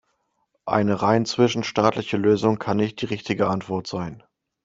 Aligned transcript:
Eine 0.65 1.03
rein 1.03 1.27
zwischenstaatliche 1.27 2.17
Lösung 2.17 2.57
kann 2.57 2.77
nicht 2.77 2.99
die 3.03 3.05
richtige 3.05 3.49
Antwort 3.49 3.85
sein. 3.85 4.23